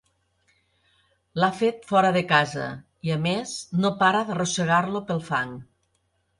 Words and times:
L'ha 1.43 1.49
fet 1.57 1.85
fora 1.91 2.11
de 2.17 2.25
casa 2.33 2.71
i, 3.09 3.13
a 3.19 3.21
més, 3.27 3.55
no 3.85 3.95
para 4.03 4.25
d'arrossegar-lo 4.33 5.07
pel 5.13 5.25
fang. 5.33 5.57